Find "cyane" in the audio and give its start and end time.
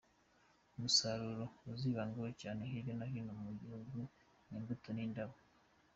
2.41-2.61